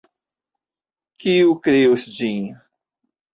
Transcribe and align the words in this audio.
Kiu 1.25 1.53
kreos 1.67 2.09
ĝin? 2.15 2.49